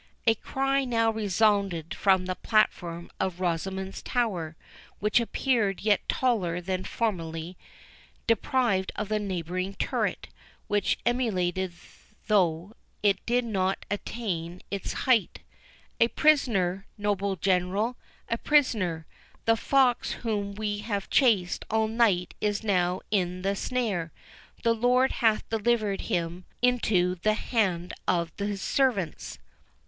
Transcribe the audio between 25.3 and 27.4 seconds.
delivered him into the